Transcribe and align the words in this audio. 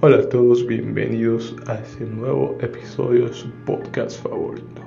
Hola 0.00 0.18
a 0.18 0.28
todos, 0.28 0.64
bienvenidos 0.64 1.56
a 1.66 1.74
este 1.74 2.04
nuevo 2.04 2.56
episodio 2.60 3.26
de 3.26 3.32
su 3.32 3.50
podcast 3.66 4.22
favorito. 4.22 4.82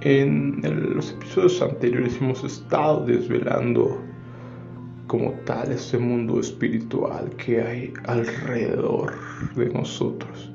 En 0.00 0.62
los 0.96 1.12
episodios 1.12 1.60
anteriores 1.60 2.16
hemos 2.22 2.42
estado 2.42 3.04
desvelando 3.04 4.00
como 5.08 5.32
tal 5.44 5.70
este 5.72 5.98
mundo 5.98 6.40
espiritual 6.40 7.28
que 7.36 7.60
hay 7.60 7.92
alrededor 8.06 9.12
de 9.54 9.68
nosotros. 9.68 10.50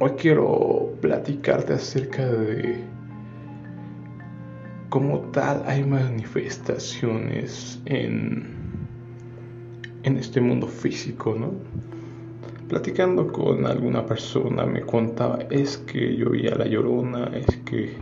Hoy 0.00 0.10
quiero 0.18 0.92
platicarte 1.00 1.74
acerca 1.74 2.26
de 2.26 2.82
cómo 4.88 5.20
tal 5.30 5.62
hay 5.64 5.84
manifestaciones 5.84 7.80
en 7.84 8.61
en 10.02 10.16
este 10.16 10.40
mundo 10.40 10.66
físico, 10.66 11.34
¿no? 11.38 11.52
Platicando 12.68 13.30
con 13.32 13.66
alguna 13.66 14.06
persona 14.06 14.64
me 14.64 14.80
contaba, 14.80 15.40
es 15.50 15.76
que 15.76 16.16
yo 16.16 16.30
vi 16.30 16.42
la 16.42 16.66
llorona, 16.66 17.30
es 17.34 17.56
que, 17.64 17.92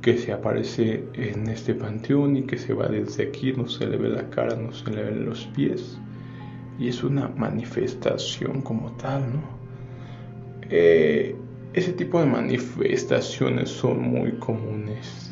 que 0.00 0.16
se 0.16 0.32
aparece 0.32 1.04
en 1.14 1.48
este 1.48 1.74
panteón 1.74 2.36
y 2.36 2.42
que 2.44 2.56
se 2.56 2.72
va 2.72 2.88
desde 2.88 3.24
aquí, 3.24 3.52
no 3.52 3.68
se 3.68 3.86
le 3.86 3.98
ve 3.98 4.08
la 4.08 4.30
cara, 4.30 4.56
no 4.56 4.72
se 4.72 4.90
le 4.90 5.02
ven 5.02 5.26
los 5.26 5.44
pies. 5.48 5.98
Y 6.78 6.88
es 6.88 7.04
una 7.04 7.28
manifestación 7.28 8.62
como 8.62 8.92
tal, 8.92 9.20
¿no? 9.34 9.42
Eh, 10.70 11.36
ese 11.74 11.92
tipo 11.92 12.18
de 12.18 12.26
manifestaciones 12.26 13.68
son 13.68 14.00
muy 14.00 14.32
comunes, 14.32 15.30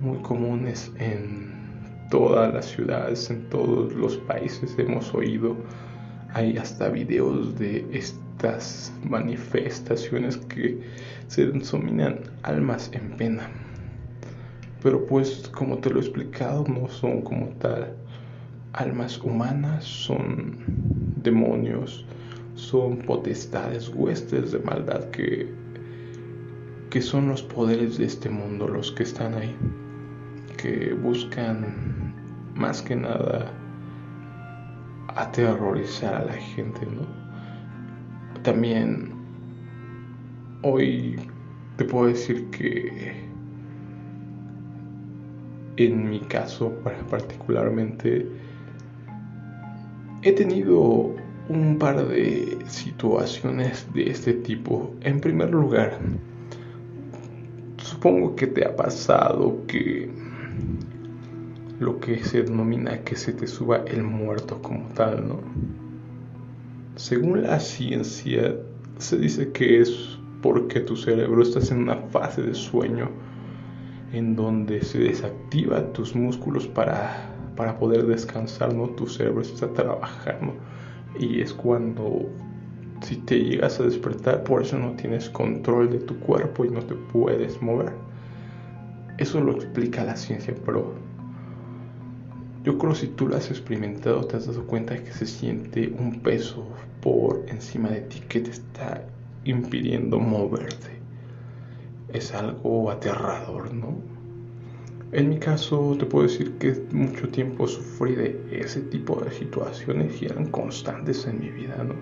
muy 0.00 0.18
comunes 0.18 0.90
en 0.98 1.59
todas 2.10 2.52
las 2.52 2.66
ciudades, 2.66 3.30
en 3.30 3.48
todos 3.48 3.94
los 3.94 4.16
países 4.18 4.74
hemos 4.78 5.14
oído, 5.14 5.56
hay 6.34 6.56
hasta 6.58 6.88
videos 6.88 7.58
de 7.58 7.86
estas 7.92 8.92
manifestaciones 9.04 10.36
que 10.36 10.80
se 11.28 11.46
denominan 11.46 12.20
almas 12.42 12.90
en 12.92 13.16
pena. 13.16 13.48
Pero 14.82 15.06
pues 15.06 15.48
como 15.54 15.78
te 15.78 15.90
lo 15.90 16.00
he 16.00 16.02
explicado, 16.02 16.64
no 16.68 16.88
son 16.88 17.22
como 17.22 17.48
tal 17.58 17.94
almas 18.72 19.18
humanas, 19.18 19.84
son 19.84 20.56
demonios, 21.22 22.04
son 22.54 22.98
potestades, 22.98 23.88
huestes 23.94 24.52
de 24.52 24.58
maldad 24.60 25.10
que, 25.10 25.48
que 26.90 27.02
son 27.02 27.28
los 27.28 27.42
poderes 27.42 27.98
de 27.98 28.06
este 28.06 28.30
mundo 28.30 28.68
los 28.68 28.90
que 28.92 29.02
están 29.02 29.34
ahí, 29.34 29.54
que 30.56 30.94
buscan 30.94 31.99
más 32.60 32.82
que 32.82 32.94
nada 32.94 33.50
aterrorizar 35.16 36.14
a 36.14 36.24
la 36.26 36.34
gente, 36.34 36.86
¿no? 36.86 37.02
También 38.42 39.12
hoy 40.62 41.18
te 41.76 41.84
puedo 41.84 42.06
decir 42.06 42.48
que 42.50 43.28
en 45.76 46.10
mi 46.10 46.20
caso 46.20 46.70
particularmente 47.10 48.26
he 50.22 50.32
tenido 50.32 51.14
un 51.48 51.78
par 51.78 52.06
de 52.06 52.58
situaciones 52.68 53.86
de 53.94 54.10
este 54.10 54.34
tipo. 54.34 54.94
En 55.00 55.18
primer 55.18 55.50
lugar, 55.50 55.98
supongo 57.78 58.36
que 58.36 58.46
te 58.46 58.66
ha 58.66 58.76
pasado 58.76 59.56
que 59.66 60.10
lo 61.80 61.98
que 61.98 62.22
se 62.22 62.42
denomina 62.42 63.00
que 63.00 63.16
se 63.16 63.32
te 63.32 63.46
suba 63.46 63.78
el 63.86 64.02
muerto 64.02 64.60
como 64.60 64.86
tal, 64.94 65.26
¿no? 65.26 65.40
Según 66.96 67.42
la 67.42 67.58
ciencia, 67.58 68.54
se 68.98 69.16
dice 69.16 69.50
que 69.52 69.80
es 69.80 70.18
porque 70.42 70.80
tu 70.80 70.94
cerebro 70.94 71.42
está 71.42 71.60
en 71.74 71.82
una 71.82 71.96
fase 71.96 72.42
de 72.42 72.54
sueño 72.54 73.08
en 74.12 74.36
donde 74.36 74.82
se 74.82 74.98
desactiva 74.98 75.92
tus 75.94 76.14
músculos 76.14 76.66
para, 76.66 77.32
para 77.56 77.78
poder 77.78 78.06
descansar, 78.06 78.74
¿no? 78.74 78.90
Tu 78.90 79.06
cerebro 79.06 79.40
está 79.40 79.72
trabajando 79.72 80.52
y 81.18 81.40
es 81.40 81.54
cuando 81.54 82.28
si 83.00 83.16
te 83.16 83.42
llegas 83.42 83.80
a 83.80 83.84
despertar, 83.84 84.44
por 84.44 84.60
eso 84.60 84.78
no 84.78 84.92
tienes 84.92 85.30
control 85.30 85.88
de 85.90 86.00
tu 86.00 86.18
cuerpo 86.20 86.66
y 86.66 86.68
no 86.68 86.80
te 86.80 86.94
puedes 86.94 87.62
mover. 87.62 87.92
Eso 89.16 89.40
lo 89.40 89.52
explica 89.52 90.04
la 90.04 90.16
ciencia, 90.16 90.54
pero 90.66 90.94
yo 92.62 92.76
creo 92.76 92.94
si 92.94 93.06
tú 93.06 93.26
lo 93.26 93.36
has 93.36 93.50
experimentado, 93.50 94.24
te 94.24 94.36
has 94.36 94.46
dado 94.46 94.66
cuenta 94.66 95.02
que 95.02 95.12
se 95.12 95.26
siente 95.26 95.92
un 95.98 96.20
peso 96.20 96.66
por 97.00 97.44
encima 97.48 97.88
de 97.88 98.02
ti 98.02 98.20
que 98.28 98.40
te 98.40 98.50
está 98.50 99.02
impidiendo 99.44 100.18
moverte. 100.18 101.00
Es 102.12 102.34
algo 102.34 102.90
aterrador, 102.90 103.72
¿no? 103.72 103.94
En 105.12 105.30
mi 105.30 105.38
caso, 105.38 105.96
te 105.98 106.04
puedo 106.04 106.26
decir 106.26 106.52
que 106.58 106.84
mucho 106.92 107.28
tiempo 107.28 107.66
sufrí 107.66 108.14
de 108.14 108.38
ese 108.52 108.82
tipo 108.82 109.20
de 109.24 109.30
situaciones 109.30 110.20
y 110.20 110.26
eran 110.26 110.46
constantes 110.50 111.26
en 111.26 111.40
mi 111.40 111.48
vida, 111.48 111.82
¿no? 111.82 111.94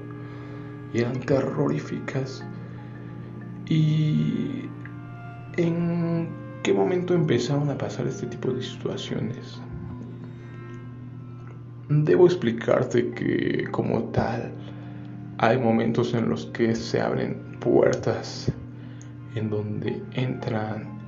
Y 0.92 1.02
eran 1.02 1.20
terroríficas. 1.20 2.44
¿Y 3.66 4.64
en 5.56 6.28
qué 6.64 6.74
momento 6.74 7.14
empezaron 7.14 7.70
a 7.70 7.78
pasar 7.78 8.08
este 8.08 8.26
tipo 8.26 8.50
de 8.50 8.62
situaciones? 8.62 9.62
Debo 11.90 12.26
explicarte 12.26 13.12
que 13.12 13.66
como 13.70 14.04
tal 14.10 14.52
hay 15.38 15.56
momentos 15.56 16.12
en 16.12 16.28
los 16.28 16.44
que 16.46 16.74
se 16.74 17.00
abren 17.00 17.56
puertas 17.60 18.52
en 19.34 19.48
donde 19.48 20.02
entran 20.12 20.98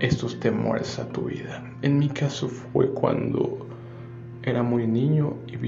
estos 0.00 0.40
temores 0.40 0.98
a 0.98 1.06
tu 1.08 1.26
vida. 1.26 1.62
En 1.82 1.98
mi 1.98 2.08
caso 2.08 2.48
fue 2.48 2.90
cuando 2.92 3.66
era 4.44 4.62
muy 4.62 4.86
niño 4.86 5.36
y 5.46 5.58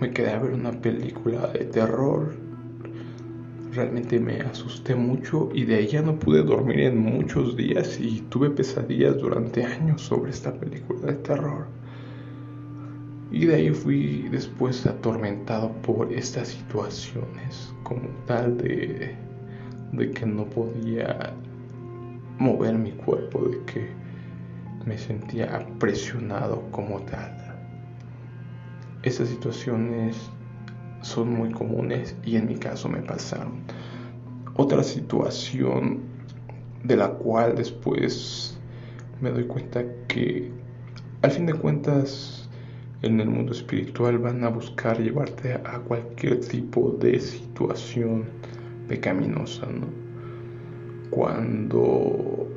me 0.00 0.12
quedé 0.12 0.30
a 0.30 0.38
ver 0.38 0.52
una 0.52 0.72
película 0.72 1.48
de 1.48 1.66
terror. 1.66 2.34
Realmente 3.70 4.18
me 4.18 4.40
asusté 4.40 4.94
mucho 4.94 5.50
y 5.52 5.64
de 5.66 5.78
ella 5.78 6.00
no 6.00 6.18
pude 6.18 6.42
dormir 6.42 6.80
en 6.80 6.96
muchos 6.96 7.54
días 7.54 8.00
y 8.00 8.22
tuve 8.30 8.48
pesadillas 8.48 9.18
durante 9.18 9.62
años 9.62 10.00
sobre 10.00 10.30
esta 10.30 10.54
película 10.54 11.08
de 11.08 11.14
terror. 11.16 11.75
Y 13.30 13.46
de 13.46 13.56
ahí 13.56 13.70
fui 13.70 14.28
después 14.30 14.86
atormentado 14.86 15.72
por 15.82 16.12
estas 16.12 16.48
situaciones, 16.48 17.74
como 17.82 18.08
tal 18.26 18.56
de, 18.58 19.16
de 19.92 20.10
que 20.12 20.26
no 20.26 20.44
podía 20.44 21.34
mover 22.38 22.74
mi 22.78 22.92
cuerpo, 22.92 23.48
de 23.48 23.64
que 23.64 23.90
me 24.84 24.96
sentía 24.96 25.66
presionado 25.78 26.62
como 26.70 27.00
tal. 27.02 27.36
Estas 29.02 29.28
situaciones 29.28 30.16
son 31.02 31.32
muy 31.32 31.50
comunes 31.50 32.16
y 32.24 32.36
en 32.36 32.46
mi 32.46 32.56
caso 32.56 32.88
me 32.88 33.00
pasaron. 33.00 33.60
Otra 34.54 34.82
situación 34.82 36.00
de 36.84 36.96
la 36.96 37.10
cual 37.10 37.56
después 37.56 38.58
me 39.20 39.30
doy 39.30 39.46
cuenta 39.46 39.84
que 40.08 40.50
al 41.22 41.30
fin 41.30 41.46
de 41.46 41.54
cuentas 41.54 42.45
en 43.02 43.20
el 43.20 43.28
mundo 43.28 43.52
espiritual 43.52 44.18
van 44.18 44.42
a 44.44 44.48
buscar 44.48 44.98
llevarte 45.00 45.54
a 45.54 45.78
cualquier 45.80 46.40
tipo 46.40 46.96
de 47.00 47.20
situación 47.20 48.24
pecaminosa, 48.88 49.66
¿no? 49.66 49.86
Cuando 51.10 52.48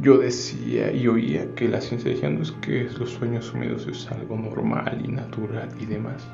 yo 0.00 0.18
decía 0.18 0.92
y 0.92 1.06
oía 1.08 1.46
que 1.54 1.68
la 1.68 1.80
ciencia 1.80 2.10
decía 2.10 2.30
no 2.30 2.42
es 2.42 2.52
que 2.52 2.88
los 2.98 3.10
sueños 3.10 3.52
húmedos 3.52 3.86
es 3.86 4.10
algo 4.10 4.36
normal 4.36 5.02
y 5.04 5.08
natural 5.08 5.68
y 5.80 5.86
demás. 5.86 6.26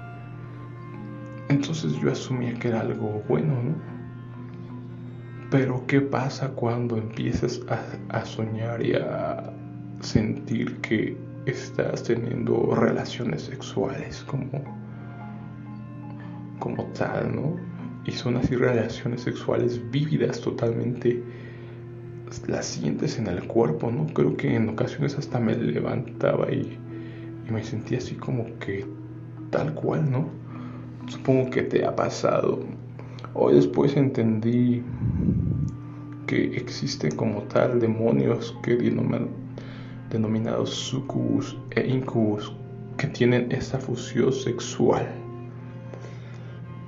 Entonces 1.49 1.95
yo 2.01 2.13
asumía 2.13 2.55
que 2.55 2.69
era 2.69 2.81
algo 2.81 3.23
bueno, 3.29 3.55
¿no? 3.63 3.99
Pero 5.51 5.83
¿qué 5.87 6.03
pasa 6.03 6.51
cuando 6.51 6.99
empiezas 6.99 7.61
a, 7.69 8.19
a 8.19 8.25
soñar 8.27 8.85
y 8.85 8.93
a 8.93 9.51
sentir 10.01 10.77
que 10.83 11.17
estás 11.51 12.03
teniendo 12.03 12.75
relaciones 12.75 13.43
sexuales 13.43 14.25
como, 14.25 14.63
como 16.59 16.85
tal, 16.93 17.35
¿no? 17.35 17.57
Y 18.05 18.13
son 18.13 18.37
así 18.37 18.57
relaciones 18.57 19.23
sexuales 19.23 19.81
vívidas 19.91 20.41
totalmente, 20.41 21.23
las 22.47 22.67
sientes 22.67 23.19
en 23.19 23.27
el 23.27 23.45
cuerpo, 23.45 23.91
¿no? 23.91 24.07
Creo 24.13 24.37
que 24.37 24.55
en 24.55 24.69
ocasiones 24.69 25.17
hasta 25.19 25.39
me 25.41 25.55
levantaba 25.55 26.51
y, 26.53 26.79
me 27.51 27.65
sentía 27.65 27.97
así 27.97 28.15
como 28.15 28.45
que 28.59 28.85
tal 29.51 29.73
cual, 29.73 30.11
¿no? 30.11 30.29
Supongo 31.07 31.49
que 31.49 31.63
te 31.63 31.85
ha 31.87 31.97
pasado. 31.97 32.61
Hoy 33.33 33.55
después 33.55 33.97
entendí 33.97 34.83
que 36.27 36.57
existen 36.57 37.17
como 37.17 37.43
tal 37.45 37.81
demonios 37.81 38.55
que 38.63 38.77
denominados 40.11 40.71
sucubus 40.71 41.57
e 41.71 41.87
incubus, 41.87 42.53
que 42.97 43.07
tienen 43.07 43.51
esa 43.53 43.79
fusión 43.79 44.33
sexual. 44.33 45.07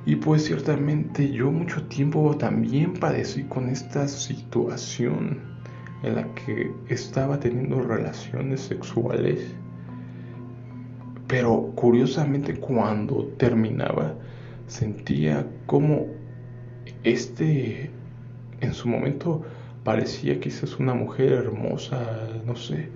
Y 0.07 0.17
pues 0.17 0.45
ciertamente 0.45 1.31
yo 1.31 1.53
mucho 1.53 1.83
tiempo 1.85 2.37
también 2.37 2.95
padecí 2.95 3.45
con 3.45 3.69
esta 3.69 4.09
situación 4.09 5.41
en 6.03 6.15
la 6.17 6.35
que 6.35 6.73
estaba 6.89 7.39
teniendo 7.39 7.81
relaciones 7.83 8.61
sexuales. 8.61 9.55
Pero 11.29 11.73
curiosamente 11.77 12.59
cuando 12.59 13.27
terminaba 13.37 14.15
sentía 14.67 15.47
como 15.67 16.07
este 17.05 17.91
en 18.61 18.75
su 18.75 18.89
momento 18.89 19.43
parecía 19.85 20.41
quizás 20.41 20.79
una 20.79 20.95
mujer 20.95 21.33
hermosa, 21.33 22.29
no 22.47 22.57
sé, 22.57 22.89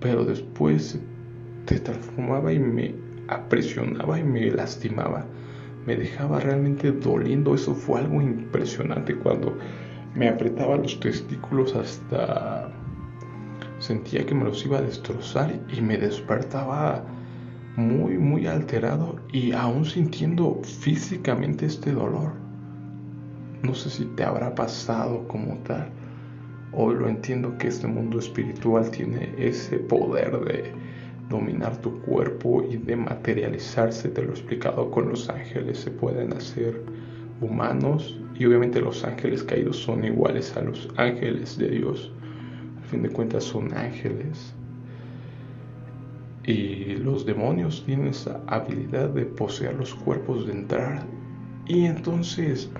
pero 0.00 0.24
después 0.24 0.98
se 1.66 1.80
transformaba 1.80 2.52
y 2.52 2.58
me 2.58 2.94
apresionaba 3.28 4.18
y 4.18 4.24
me 4.24 4.50
lastimaba 4.50 5.26
me 5.88 5.96
dejaba 5.96 6.38
realmente 6.38 6.92
doliendo. 6.92 7.54
Eso 7.54 7.74
fue 7.74 8.00
algo 8.00 8.20
impresionante 8.20 9.16
cuando 9.16 9.56
me 10.14 10.28
apretaba 10.28 10.76
los 10.76 11.00
testículos 11.00 11.74
hasta 11.74 12.70
sentía 13.78 14.26
que 14.26 14.34
me 14.34 14.44
los 14.44 14.66
iba 14.66 14.78
a 14.78 14.82
destrozar 14.82 15.58
y 15.72 15.80
me 15.80 15.96
despertaba 15.96 17.04
muy, 17.76 18.18
muy 18.18 18.46
alterado 18.46 19.16
y 19.32 19.52
aún 19.52 19.86
sintiendo 19.86 20.60
físicamente 20.62 21.64
este 21.64 21.92
dolor. 21.92 22.32
No 23.62 23.74
sé 23.74 23.88
si 23.88 24.04
te 24.04 24.24
habrá 24.24 24.54
pasado 24.54 25.26
como 25.26 25.56
tal. 25.58 25.90
Hoy 26.72 26.96
lo 26.96 27.08
entiendo 27.08 27.56
que 27.56 27.68
este 27.68 27.86
mundo 27.86 28.18
espiritual 28.18 28.90
tiene 28.90 29.32
ese 29.38 29.78
poder 29.78 30.38
de 30.40 30.72
dominar 31.30 31.76
tu 31.78 32.00
cuerpo 32.02 32.62
y 32.62 32.76
de 32.76 32.96
materializarse, 32.96 34.08
te 34.10 34.22
lo 34.22 34.28
he 34.28 34.32
explicado 34.32 34.90
con 34.90 35.08
los 35.08 35.28
ángeles, 35.28 35.78
se 35.78 35.90
pueden 35.90 36.32
hacer 36.34 36.82
humanos 37.40 38.18
y 38.38 38.44
obviamente 38.44 38.80
los 38.80 39.04
ángeles 39.04 39.42
caídos 39.42 39.76
son 39.78 40.04
iguales 40.04 40.56
a 40.56 40.62
los 40.62 40.88
ángeles 40.96 41.56
de 41.58 41.68
Dios. 41.70 42.12
Al 42.76 42.84
fin 42.84 43.02
de 43.02 43.10
cuentas 43.10 43.44
son 43.44 43.72
ángeles. 43.76 44.54
Y 46.44 46.96
los 46.96 47.26
demonios 47.26 47.82
tienen 47.84 48.08
esa 48.08 48.40
habilidad 48.46 49.10
de 49.10 49.24
poseer 49.26 49.74
los 49.74 49.94
cuerpos, 49.94 50.46
de 50.46 50.52
entrar. 50.52 51.02
Y 51.66 51.84
entonces 51.84 52.70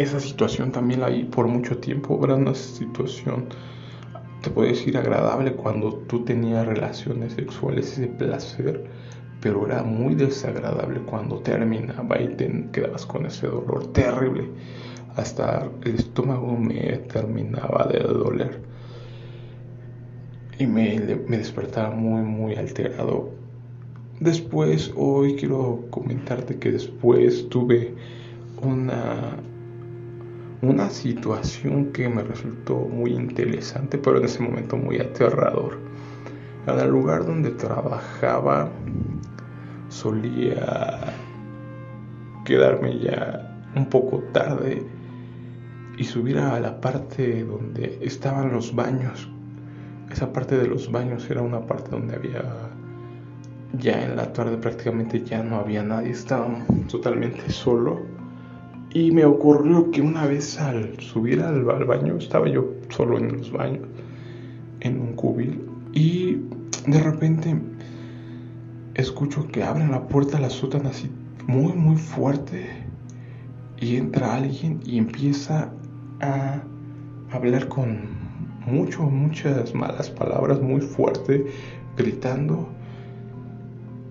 esa 0.00 0.20
situación 0.20 0.72
también 0.72 1.00
la 1.00 1.08
vi 1.08 1.24
por 1.24 1.46
mucho 1.46 1.78
tiempo, 1.78 2.20
era 2.24 2.34
una 2.34 2.54
situación 2.54 3.48
te 4.42 4.50
puedo 4.50 4.68
decir 4.68 4.96
agradable 4.96 5.52
cuando 5.52 5.94
tú 6.06 6.24
tenías 6.24 6.64
relaciones 6.66 7.32
sexuales 7.32 7.98
de 7.98 8.06
placer, 8.06 8.84
pero 9.40 9.66
era 9.66 9.82
muy 9.82 10.14
desagradable 10.14 11.00
cuando 11.00 11.38
terminaba 11.40 12.20
y 12.20 12.28
te 12.28 12.68
quedabas 12.72 13.04
con 13.04 13.26
ese 13.26 13.48
dolor 13.48 13.92
terrible. 13.92 14.48
Hasta 15.16 15.68
el 15.84 15.96
estómago 15.96 16.56
me 16.56 16.98
terminaba 17.12 17.88
de 17.92 17.98
doler 17.98 18.60
y 20.58 20.66
me, 20.66 21.00
me 21.26 21.38
despertaba 21.38 21.90
muy, 21.90 22.22
muy 22.22 22.54
alterado. 22.54 23.30
Después, 24.20 24.92
hoy 24.96 25.34
quiero 25.34 25.84
comentarte 25.90 26.58
que 26.58 26.72
después 26.72 27.48
tuve 27.48 27.94
una 28.62 29.36
una 30.62 30.90
situación 30.90 31.92
que 31.92 32.08
me 32.08 32.22
resultó 32.22 32.76
muy 32.76 33.12
interesante, 33.12 33.98
pero 33.98 34.18
en 34.18 34.24
ese 34.24 34.42
momento 34.42 34.76
muy 34.76 34.98
aterrador. 34.98 35.78
En 36.66 36.78
el 36.78 36.88
lugar 36.88 37.24
donde 37.24 37.50
trabajaba 37.50 38.68
solía 39.88 41.14
quedarme 42.44 42.98
ya 42.98 43.56
un 43.76 43.86
poco 43.86 44.18
tarde 44.32 44.84
y 45.96 46.04
subir 46.04 46.38
a 46.38 46.58
la 46.60 46.80
parte 46.80 47.44
donde 47.44 47.98
estaban 48.02 48.52
los 48.52 48.74
baños. 48.74 49.28
Esa 50.10 50.32
parte 50.32 50.56
de 50.56 50.66
los 50.66 50.90
baños 50.90 51.28
era 51.30 51.42
una 51.42 51.66
parte 51.66 51.90
donde 51.90 52.16
había 52.16 52.42
ya 53.74 54.02
en 54.02 54.16
la 54.16 54.32
tarde 54.32 54.56
prácticamente 54.56 55.22
ya 55.22 55.42
no 55.42 55.56
había 55.56 55.82
nadie, 55.82 56.10
estaba 56.10 56.48
totalmente 56.90 57.50
solo 57.50 58.00
y 58.92 59.10
me 59.10 59.24
ocurrió 59.24 59.90
que 59.90 60.00
una 60.00 60.26
vez 60.26 60.58
al 60.58 60.98
subir 61.00 61.42
al, 61.42 61.62
baño, 61.62 62.16
estaba 62.16 62.48
yo 62.48 62.74
solo 62.88 63.18
en 63.18 63.38
los 63.38 63.52
baños, 63.52 63.86
en 64.80 65.00
un 65.00 65.14
cubil, 65.14 65.60
y 65.92 66.38
de 66.86 67.00
repente 67.02 67.54
escucho 68.94 69.46
que 69.48 69.62
abren 69.62 69.90
la 69.90 70.08
puerta, 70.08 70.40
la 70.40 70.50
sótana 70.50 70.90
así 70.90 71.10
muy, 71.46 71.72
muy 71.72 71.96
fuerte, 71.96 72.66
y 73.80 73.96
entra 73.96 74.36
alguien 74.36 74.80
y 74.84 74.98
empieza 74.98 75.70
a 76.20 76.62
hablar 77.30 77.68
con 77.68 77.98
mucho, 78.66 79.02
muchas 79.02 79.74
malas 79.74 80.10
palabras, 80.10 80.60
muy 80.60 80.80
fuerte, 80.80 81.46
gritando 81.96 82.68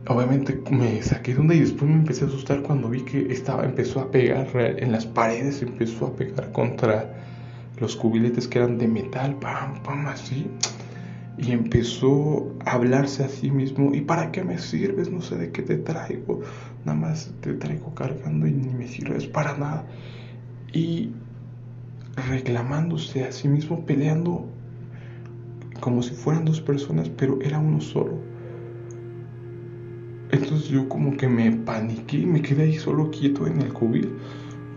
obviamente 0.09 0.61
me 0.71 1.01
saqué 1.01 1.33
de 1.33 1.41
onda 1.41 1.53
y 1.53 1.59
después 1.59 1.89
me 1.89 1.97
empecé 1.97 2.25
a 2.25 2.27
asustar 2.27 2.61
cuando 2.61 2.89
vi 2.89 3.01
que 3.01 3.31
estaba, 3.31 3.65
empezó 3.65 3.99
a 3.99 4.11
pegar 4.11 4.47
en 4.55 4.91
las 4.91 5.05
paredes, 5.05 5.61
empezó 5.61 6.07
a 6.07 6.15
pegar 6.15 6.51
contra 6.51 7.13
los 7.79 7.95
cubiletes 7.95 8.47
que 8.47 8.59
eran 8.59 8.77
de 8.77 8.87
metal, 8.87 9.35
pam, 9.35 9.83
pam, 9.83 10.07
así. 10.07 10.47
Y 11.37 11.51
empezó 11.51 12.51
a 12.65 12.71
hablarse 12.71 13.23
a 13.23 13.29
sí 13.29 13.51
mismo, 13.51 13.93
¿y 13.93 14.01
para 14.01 14.31
qué 14.31 14.43
me 14.43 14.57
sirves? 14.57 15.11
No 15.11 15.21
sé 15.21 15.35
de 15.35 15.51
qué 15.51 15.61
te 15.61 15.77
traigo, 15.77 16.41
nada 16.83 16.97
más 16.97 17.31
te 17.41 17.53
traigo 17.53 17.93
cargando 17.93 18.47
y 18.47 18.53
ni 18.53 18.73
me 18.73 18.87
sirves 18.87 19.27
para 19.27 19.55
nada. 19.55 19.85
Y 20.73 21.11
reclamándose 22.29 23.23
a 23.23 23.31
sí 23.31 23.47
mismo, 23.47 23.85
peleando 23.85 24.47
como 25.79 26.01
si 26.01 26.15
fueran 26.15 26.45
dos 26.45 26.59
personas, 26.59 27.09
pero 27.09 27.39
era 27.43 27.59
uno 27.59 27.81
solo 27.81 28.26
entonces 30.47 30.69
yo 30.69 30.87
como 30.87 31.17
que 31.17 31.27
me 31.27 31.51
paniqué 31.51 32.19
y 32.19 32.25
me 32.25 32.41
quedé 32.41 32.63
ahí 32.63 32.77
solo 32.77 33.11
quieto 33.11 33.47
en 33.47 33.61
el 33.61 33.73
cubil. 33.73 34.13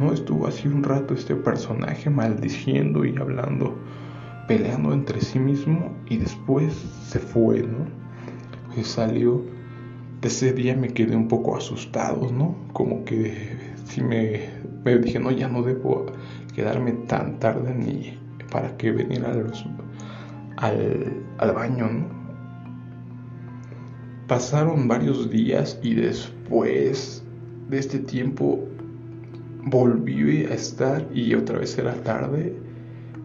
¿no? 0.00 0.12
Estuvo 0.12 0.48
así 0.48 0.66
un 0.66 0.82
rato 0.82 1.14
este 1.14 1.36
personaje 1.36 2.10
maldiciendo 2.10 3.04
y 3.04 3.16
hablando, 3.16 3.78
peleando 4.48 4.92
entre 4.92 5.20
sí 5.20 5.38
mismo 5.38 5.94
y 6.08 6.16
después 6.16 6.74
se 7.06 7.20
fue, 7.20 7.62
¿no? 7.62 7.86
Pues 8.74 8.88
salió. 8.88 9.42
Ese 10.22 10.52
día 10.52 10.74
me 10.74 10.88
quedé 10.88 11.14
un 11.14 11.28
poco 11.28 11.56
asustado, 11.56 12.32
¿no? 12.32 12.56
Como 12.72 13.04
que 13.04 13.56
si 13.84 14.02
me, 14.02 14.48
me 14.84 14.98
dije, 14.98 15.20
no, 15.20 15.30
ya 15.30 15.46
no 15.46 15.62
debo 15.62 16.06
quedarme 16.52 16.92
tan 17.06 17.38
tarde 17.38 17.72
ni 17.76 18.18
para 18.50 18.76
que 18.76 18.90
venir 18.90 19.20
los, 19.20 19.64
al, 20.56 21.22
al 21.38 21.52
baño, 21.52 21.88
¿no? 21.88 22.19
Pasaron 24.30 24.86
varios 24.86 25.28
días 25.28 25.76
y 25.82 25.94
después 25.94 27.24
de 27.68 27.78
este 27.80 27.98
tiempo 27.98 28.64
volví 29.64 30.44
a 30.44 30.54
estar 30.54 31.04
y 31.12 31.34
otra 31.34 31.58
vez 31.58 31.76
era 31.76 31.94
tarde. 32.04 32.54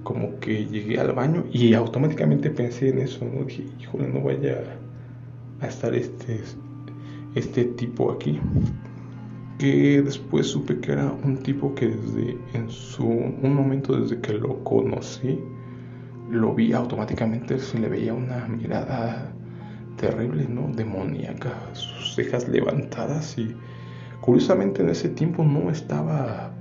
Como 0.01 0.39
que 0.39 0.65
llegué 0.65 0.99
al 0.99 1.13
baño 1.13 1.45
y 1.51 1.75
automáticamente 1.75 2.49
pensé 2.49 2.89
en 2.89 2.97
eso, 2.97 3.23
¿no? 3.23 3.45
Dije, 3.45 3.67
híjole, 3.79 4.07
no 4.07 4.21
vaya 4.21 4.63
a 5.61 5.67
estar 5.67 5.93
este, 5.93 6.41
este 7.35 7.65
tipo 7.65 8.11
aquí. 8.11 8.41
Que 9.59 10.01
después 10.01 10.47
supe 10.47 10.79
que 10.79 10.93
era 10.93 11.11
un 11.23 11.37
tipo 11.37 11.75
que 11.75 11.89
desde 11.89 12.35
en 12.55 12.67
su 12.67 13.05
un 13.05 13.53
momento 13.53 13.95
desde 13.95 14.19
que 14.21 14.33
lo 14.33 14.63
conocí, 14.63 15.39
lo 16.31 16.55
vi 16.55 16.73
automáticamente, 16.73 17.59
se 17.59 17.77
le 17.77 17.89
veía 17.89 18.15
una 18.15 18.47
mirada 18.47 19.34
terrible, 19.97 20.47
¿no? 20.47 20.69
Demoníaca, 20.73 21.53
sus 21.73 22.15
cejas 22.15 22.47
levantadas 22.47 23.37
y 23.37 23.55
curiosamente 24.21 24.81
en 24.81 24.89
ese 24.89 25.09
tiempo 25.09 25.43
no 25.43 25.69
estaba 25.69 26.51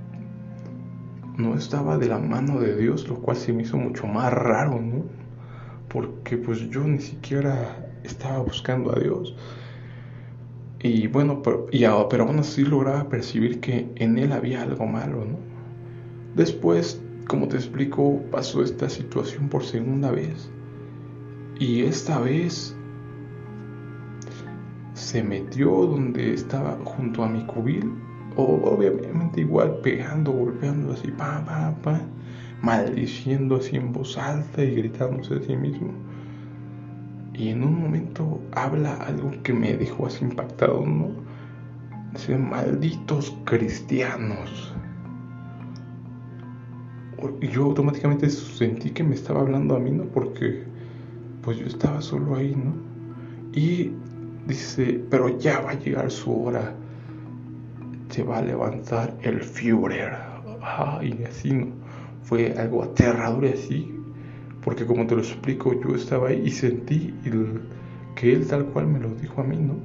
no 1.37 1.55
estaba 1.55 1.97
de 1.97 2.07
la 2.07 2.17
mano 2.17 2.59
de 2.59 2.77
Dios, 2.77 3.07
lo 3.07 3.15
cual 3.15 3.35
se 3.37 3.51
me 3.51 3.63
hizo 3.63 3.77
mucho 3.77 4.07
más 4.07 4.31
raro, 4.31 4.79
¿no? 4.79 5.03
Porque 5.89 6.37
pues 6.37 6.69
yo 6.69 6.83
ni 6.85 6.99
siquiera 6.99 7.91
estaba 8.03 8.39
buscando 8.39 8.95
a 8.95 8.99
Dios. 8.99 9.35
Y 10.79 11.07
bueno, 11.07 11.41
pero, 11.41 11.67
pero 12.09 12.23
aún 12.23 12.39
así 12.39 12.63
lograba 12.63 13.09
percibir 13.09 13.59
que 13.59 13.91
en 13.95 14.17
él 14.17 14.31
había 14.31 14.61
algo 14.61 14.85
malo, 14.85 15.25
¿no? 15.25 15.37
Después, 16.35 17.01
como 17.27 17.47
te 17.47 17.57
explico, 17.57 18.21
pasó 18.31 18.61
esta 18.63 18.89
situación 18.89 19.49
por 19.49 19.63
segunda 19.63 20.11
vez. 20.11 20.49
Y 21.59 21.83
esta 21.83 22.19
vez 22.19 22.74
se 24.95 25.21
metió 25.21 25.69
donde 25.69 26.33
estaba 26.33 26.77
junto 26.85 27.23
a 27.23 27.27
mi 27.27 27.45
cubil, 27.45 27.93
obviamente 28.37 29.41
igual 29.41 29.77
pegando, 29.83 30.31
golpeando 30.31 30.93
así, 30.93 31.11
pa, 31.11 31.43
pa, 31.45 31.75
pa, 31.83 32.01
maldiciendo 32.61 33.57
así 33.57 33.75
en 33.75 33.91
voz 33.91 34.17
alta 34.17 34.63
y 34.63 34.73
gritándose 34.75 35.35
a 35.35 35.41
sí 35.41 35.55
mismo. 35.55 35.91
Y 37.33 37.49
en 37.49 37.63
un 37.63 37.81
momento 37.81 38.41
habla 38.53 38.95
algo 38.95 39.31
que 39.43 39.53
me 39.53 39.75
dejó 39.75 40.07
así 40.07 40.23
impactado, 40.23 40.85
¿no? 40.85 41.09
Dice, 42.13 42.37
malditos 42.37 43.35
cristianos. 43.43 44.73
Y 47.41 47.47
yo 47.49 47.65
automáticamente 47.65 48.29
sentí 48.29 48.91
que 48.91 49.03
me 49.03 49.15
estaba 49.15 49.41
hablando 49.41 49.75
a 49.75 49.79
mí, 49.79 49.91
¿no? 49.91 50.05
Porque 50.05 50.63
pues 51.41 51.57
yo 51.57 51.65
estaba 51.65 52.01
solo 52.01 52.37
ahí, 52.37 52.55
¿no? 52.55 52.73
Y 53.53 53.91
dice, 54.47 55.01
pero 55.09 55.37
ya 55.39 55.59
va 55.61 55.71
a 55.71 55.79
llegar 55.79 56.11
su 56.11 56.45
hora. 56.45 56.73
Se 58.09 58.23
va 58.23 58.37
a 58.37 58.41
levantar 58.41 59.17
el 59.21 59.41
Führer. 59.41 60.13
y 61.01 61.23
así, 61.23 61.51
¿no? 61.51 61.67
Fue 62.23 62.53
algo 62.57 62.83
aterrador 62.83 63.45
y 63.45 63.49
así. 63.49 63.91
Porque 64.63 64.85
como 64.85 65.05
te 65.05 65.15
lo 65.15 65.21
explico, 65.21 65.79
yo 65.79 65.95
estaba 65.95 66.29
ahí 66.29 66.41
y 66.45 66.51
sentí 66.51 67.13
que 68.15 68.33
él 68.33 68.47
tal 68.47 68.65
cual 68.65 68.87
me 68.87 68.99
lo 68.99 69.09
dijo 69.09 69.41
a 69.41 69.43
mí, 69.43 69.57
¿no? 69.57 69.75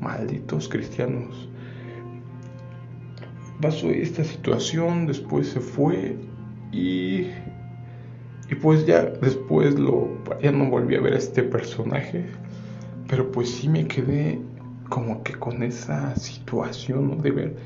Malditos 0.00 0.68
cristianos. 0.68 1.48
Pasó 3.60 3.88
esta 3.90 4.24
situación, 4.24 5.06
después 5.06 5.48
se 5.48 5.60
fue 5.60 6.16
y, 6.72 7.26
y 8.48 8.54
pues 8.60 8.86
ya 8.86 9.04
después 9.04 9.78
lo, 9.78 10.08
ya 10.42 10.50
no 10.50 10.70
volví 10.70 10.96
a 10.96 11.00
ver 11.00 11.12
a 11.12 11.18
este 11.18 11.42
personaje, 11.42 12.24
pero 13.10 13.32
pues 13.32 13.50
sí 13.50 13.68
me 13.68 13.88
quedé 13.88 14.38
como 14.88 15.24
que 15.24 15.32
con 15.34 15.64
esa 15.64 16.14
situación 16.14 17.20
de 17.20 17.30
ver 17.32 17.56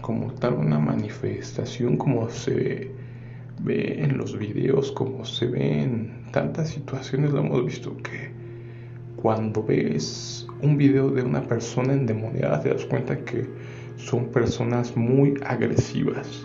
como 0.00 0.32
tal 0.34 0.54
una 0.54 0.80
manifestación 0.80 1.96
como 1.96 2.28
se 2.28 2.90
ve 3.60 4.02
en 4.02 4.18
los 4.18 4.36
videos, 4.36 4.90
como 4.90 5.24
se 5.24 5.46
ve 5.46 5.82
en 5.82 6.24
tantas 6.32 6.70
situaciones, 6.70 7.32
lo 7.32 7.40
hemos 7.40 7.64
visto 7.64 7.96
que 7.98 8.32
cuando 9.14 9.62
ves 9.62 10.48
un 10.62 10.76
video 10.76 11.10
de 11.10 11.22
una 11.22 11.42
persona 11.46 11.92
endemoniada 11.92 12.60
te 12.60 12.70
das 12.70 12.84
cuenta 12.84 13.24
que 13.24 13.46
son 13.96 14.26
personas 14.32 14.96
muy 14.96 15.34
agresivas. 15.46 16.44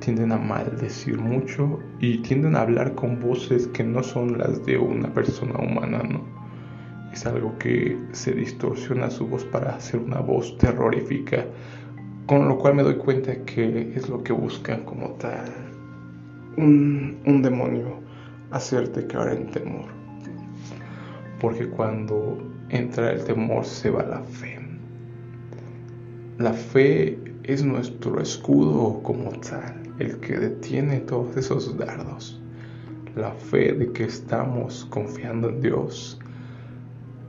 Tienden 0.00 0.32
a 0.32 0.36
maldecir 0.36 1.18
mucho 1.18 1.80
y 1.98 2.18
tienden 2.18 2.56
a 2.56 2.60
hablar 2.60 2.94
con 2.94 3.20
voces 3.20 3.66
que 3.68 3.84
no 3.84 4.02
son 4.02 4.36
las 4.36 4.64
de 4.66 4.76
una 4.76 5.12
persona 5.14 5.58
humana, 5.58 6.02
¿no? 6.02 6.33
Es 7.14 7.24
algo 7.26 7.56
que 7.58 7.96
se 8.10 8.32
distorsiona 8.32 9.08
su 9.08 9.28
voz 9.28 9.44
para 9.44 9.76
hacer 9.76 10.00
una 10.00 10.18
voz 10.18 10.58
terrorífica, 10.58 11.46
con 12.26 12.48
lo 12.48 12.58
cual 12.58 12.74
me 12.74 12.82
doy 12.82 12.96
cuenta 12.96 13.44
que 13.44 13.92
es 13.94 14.08
lo 14.08 14.24
que 14.24 14.32
buscan 14.32 14.84
como 14.84 15.10
tal 15.10 15.44
un, 16.56 17.16
un 17.24 17.40
demonio, 17.40 18.00
hacerte 18.50 19.06
caer 19.06 19.38
en 19.38 19.50
temor. 19.52 19.86
Porque 21.40 21.68
cuando 21.68 22.36
entra 22.70 23.12
el 23.12 23.22
temor 23.22 23.64
se 23.64 23.90
va 23.90 24.02
la 24.02 24.20
fe. 24.24 24.58
La 26.38 26.52
fe 26.52 27.16
es 27.44 27.62
nuestro 27.62 28.20
escudo 28.20 29.00
como 29.04 29.30
tal 29.38 29.84
el 30.00 30.18
que 30.18 30.36
detiene 30.36 30.98
todos 30.98 31.36
esos 31.36 31.78
dardos. 31.78 32.42
La 33.14 33.30
fe 33.30 33.72
de 33.72 33.92
que 33.92 34.02
estamos 34.02 34.84
confiando 34.86 35.50
en 35.50 35.60
Dios. 35.60 36.18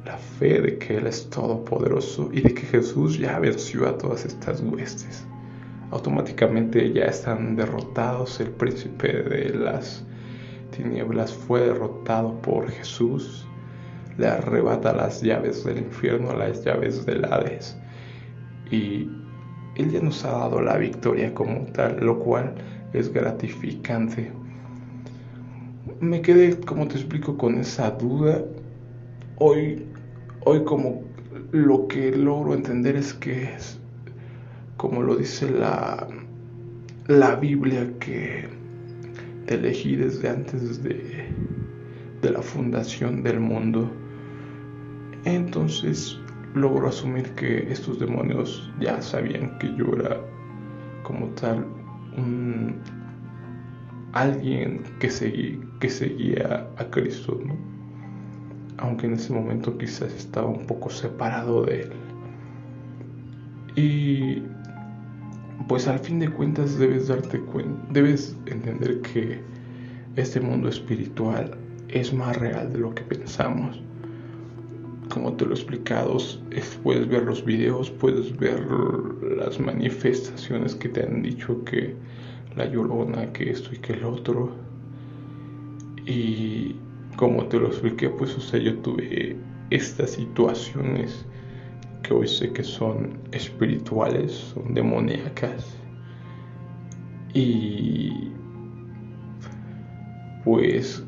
La 0.05 0.17
fe 0.17 0.61
de 0.61 0.77
que 0.77 0.97
Él 0.97 1.07
es 1.07 1.29
todopoderoso 1.29 2.29
y 2.31 2.41
de 2.41 2.53
que 2.53 2.61
Jesús 2.61 3.17
ya 3.17 3.39
venció 3.39 3.87
a 3.87 3.97
todas 3.97 4.23
estas 4.23 4.61
huestes. 4.61 5.25
Automáticamente 5.91 6.93
ya 6.93 7.05
están 7.05 7.55
derrotados. 7.55 8.39
El 8.39 8.51
príncipe 8.51 9.11
de 9.11 9.49
las 9.49 10.05
tinieblas 10.75 11.33
fue 11.33 11.61
derrotado 11.61 12.39
por 12.41 12.69
Jesús. 12.69 13.47
Le 14.17 14.27
arrebata 14.27 14.93
las 14.93 15.21
llaves 15.21 15.63
del 15.63 15.79
infierno, 15.79 16.33
las 16.33 16.63
llaves 16.63 17.05
del 17.05 17.25
Hades. 17.25 17.75
Y 18.69 19.09
él 19.75 19.91
ya 19.91 20.01
nos 20.01 20.23
ha 20.23 20.31
dado 20.31 20.61
la 20.61 20.77
victoria 20.77 21.33
como 21.33 21.65
tal, 21.73 21.97
lo 21.99 22.19
cual 22.19 22.53
es 22.93 23.11
gratificante. 23.11 24.31
Me 25.99 26.21
quedé, 26.21 26.59
como 26.59 26.87
te 26.87 26.95
explico, 26.95 27.37
con 27.37 27.59
esa 27.59 27.91
duda. 27.91 28.43
Hoy, 29.37 29.85
hoy 30.45 30.63
como 30.63 31.03
lo 31.51 31.87
que 31.87 32.15
logro 32.15 32.53
entender 32.53 32.95
es 32.95 33.13
que 33.13 33.55
es, 33.55 33.79
como 34.77 35.01
lo 35.01 35.15
dice 35.15 35.49
la, 35.49 36.07
la 37.07 37.35
Biblia, 37.35 37.91
que 37.99 38.47
te 39.47 39.55
elegí 39.55 39.95
desde 39.95 40.29
antes 40.29 40.81
de, 40.83 41.27
de 42.21 42.29
la 42.29 42.41
fundación 42.41 43.23
del 43.23 43.39
mundo. 43.39 43.89
Entonces, 45.25 46.17
logro 46.53 46.87
asumir 46.87 47.29
que 47.31 47.71
estos 47.71 47.99
demonios 47.99 48.71
ya 48.79 49.01
sabían 49.01 49.57
que 49.59 49.75
yo 49.75 49.93
era 49.95 50.21
como 51.03 51.27
tal 51.29 51.65
un 52.17 52.75
alguien 54.13 54.83
que, 54.99 55.59
que 55.79 55.89
seguía 55.89 56.69
a 56.77 56.85
Cristo, 56.85 57.39
¿no? 57.45 57.55
Aunque 58.77 59.07
en 59.07 59.13
ese 59.13 59.33
momento 59.33 59.77
quizás 59.77 60.13
estaba 60.13 60.47
un 60.47 60.65
poco 60.65 60.89
separado 60.89 61.63
de 61.63 61.81
él. 61.81 61.91
Y 63.75 64.43
pues 65.67 65.87
al 65.87 65.99
fin 65.99 66.19
de 66.19 66.29
cuentas 66.29 66.77
debes 66.77 67.07
darte 67.07 67.39
cuenta, 67.39 67.85
debes 67.91 68.35
entender 68.45 69.01
que 69.01 69.41
este 70.15 70.39
mundo 70.39 70.69
espiritual 70.69 71.57
es 71.89 72.13
más 72.13 72.35
real 72.37 72.71
de 72.71 72.79
lo 72.79 72.93
que 72.93 73.03
pensamos 73.03 73.81
como 75.09 75.33
te 75.33 75.45
lo 75.45 75.51
he 75.51 75.53
explicado, 75.53 76.17
puedes 76.83 77.07
ver 77.07 77.23
los 77.23 77.43
videos, 77.45 77.89
puedes 77.89 78.35
ver 78.37 78.59
las 79.37 79.59
manifestaciones 79.59 80.75
que 80.75 80.89
te 80.89 81.03
han 81.03 81.21
dicho 81.21 81.63
que 81.63 81.95
la 82.55 82.65
llorona, 82.65 83.31
que 83.31 83.49
esto 83.51 83.69
y 83.73 83.77
que 83.77 83.93
el 83.93 84.03
otro. 84.03 84.51
Y 86.05 86.75
como 87.15 87.45
te 87.47 87.59
lo 87.59 87.67
expliqué, 87.67 88.09
pues 88.09 88.35
o 88.35 88.41
sea, 88.41 88.59
yo 88.59 88.77
tuve 88.79 89.37
estas 89.69 90.11
situaciones 90.11 91.25
que 92.03 92.13
hoy 92.13 92.27
sé 92.27 92.51
que 92.51 92.63
son 92.63 93.17
espirituales, 93.31 94.31
son 94.31 94.73
demoníacas. 94.73 95.65
Y 97.33 98.31
pues 100.43 101.03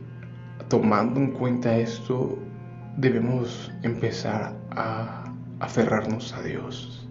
tomando 0.70 1.20
en 1.20 1.32
cuenta 1.32 1.78
esto, 1.78 2.38
debemos 2.98 3.72
empezar 3.84 4.58
a 4.72 5.32
aferrarnos 5.60 6.34
a 6.34 6.42
Dios, 6.42 7.08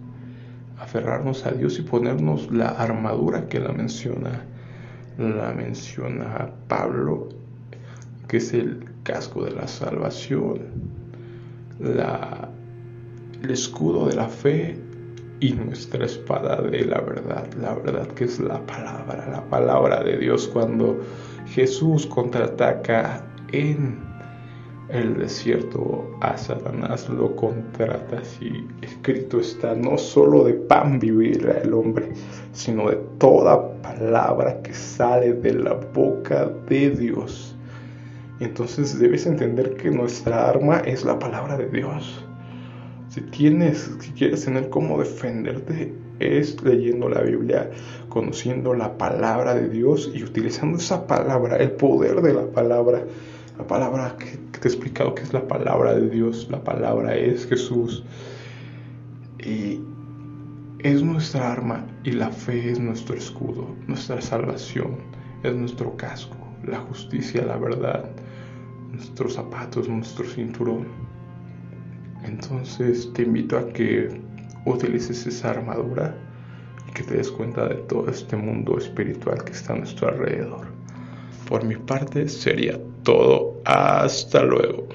aferrarnos 0.79 1.45
a 1.45 1.51
Dios 1.51 1.79
y 1.79 1.81
ponernos 1.81 2.51
la 2.51 2.69
armadura 2.69 3.47
que 3.47 3.59
la 3.59 3.71
menciona, 3.71 4.45
la 5.17 5.53
menciona 5.53 6.51
Pablo, 6.67 7.29
que 8.27 8.37
es 8.37 8.53
el 8.53 8.85
casco 9.03 9.43
de 9.43 9.51
la 9.51 9.67
salvación, 9.67 10.61
la, 11.79 12.49
el 13.41 13.51
escudo 13.51 14.07
de 14.07 14.15
la 14.15 14.27
fe 14.27 14.77
y 15.39 15.53
nuestra 15.53 16.05
espada 16.05 16.61
de 16.61 16.85
la 16.85 16.99
verdad, 17.01 17.47
la 17.61 17.75
verdad 17.75 18.07
que 18.07 18.25
es 18.25 18.39
la 18.39 18.65
palabra, 18.65 19.27
la 19.29 19.47
palabra 19.49 20.03
de 20.03 20.17
Dios 20.17 20.47
cuando 20.47 20.99
Jesús 21.47 22.07
contraataca 22.07 23.23
en 23.51 24.07
el 24.89 25.17
desierto 25.17 26.09
a 26.21 26.37
Satanás 26.37 27.09
lo 27.09 27.35
contrata 27.35 28.19
así. 28.19 28.65
Escrito 28.81 29.39
está, 29.39 29.75
no 29.75 29.97
solo 29.97 30.45
de 30.45 30.53
pan 30.53 30.99
vivirá 30.99 31.59
el 31.59 31.73
hombre, 31.73 32.13
sino 32.53 32.89
de 32.89 32.95
toda 33.17 33.81
palabra 33.81 34.61
que 34.61 34.73
sale 34.73 35.33
de 35.33 35.53
la 35.53 35.73
boca 35.73 36.49
de 36.69 36.89
Dios. 36.91 37.56
Entonces 38.39 38.99
debes 38.99 39.25
entender 39.25 39.75
que 39.75 39.89
nuestra 39.89 40.49
arma 40.49 40.79
es 40.79 41.03
la 41.03 41.17
palabra 41.17 41.57
de 41.57 41.69
Dios. 41.69 42.23
Si 43.09 43.21
tienes, 43.21 43.89
si 43.99 44.11
quieres 44.11 44.45
tener 44.45 44.69
cómo 44.69 44.99
defenderte, 44.99 45.93
es 46.19 46.61
leyendo 46.63 47.09
la 47.09 47.21
Biblia, 47.21 47.69
conociendo 48.09 48.73
la 48.73 48.97
palabra 48.97 49.55
de 49.55 49.69
Dios 49.69 50.11
y 50.13 50.23
utilizando 50.23 50.77
esa 50.77 51.07
palabra, 51.07 51.57
el 51.57 51.71
poder 51.71 52.21
de 52.21 52.33
la 52.33 52.45
palabra 52.47 53.03
la 53.57 53.65
palabra 53.65 54.15
que, 54.19 54.37
te 54.59 54.67
he 54.67 54.71
explicado 54.71 55.15
que 55.15 55.23
es 55.23 55.33
la 55.33 55.47
palabra 55.47 55.95
de 55.95 56.09
Dios, 56.09 56.47
la 56.49 56.63
palabra 56.63 57.15
es 57.15 57.47
Jesús. 57.47 58.03
Y 59.39 59.79
es 60.79 61.01
nuestra 61.01 61.53
arma 61.53 61.85
y 62.03 62.11
la 62.11 62.29
fe 62.29 62.71
es 62.71 62.79
nuestro 62.79 63.15
escudo, 63.15 63.75
nuestra 63.87 64.21
salvación 64.21 64.97
es 65.43 65.55
nuestro 65.55 65.95
casco, 65.97 66.37
la 66.65 66.79
justicia, 66.79 67.43
la 67.45 67.57
verdad, 67.57 68.09
nuestros 68.91 69.33
zapatos, 69.33 69.87
nuestro 69.87 70.25
cinturón. 70.25 70.87
Entonces 72.23 73.11
te 73.13 73.23
invito 73.23 73.57
a 73.57 73.67
que 73.69 74.21
utilices 74.65 75.25
esa 75.25 75.51
armadura 75.51 76.15
y 76.87 76.91
que 76.93 77.03
te 77.03 77.17
des 77.17 77.31
cuenta 77.31 77.67
de 77.67 77.75
todo 77.75 78.09
este 78.09 78.35
mundo 78.35 78.77
espiritual 78.77 79.43
que 79.43 79.51
está 79.51 79.73
a 79.73 79.77
nuestro 79.77 80.09
alrededor. 80.09 80.67
Por 81.47 81.63
mi 81.63 81.75
parte 81.75 82.27
sería 82.27 82.77
todo. 83.03 83.61
Hasta 83.65 84.43
luego. 84.43 84.87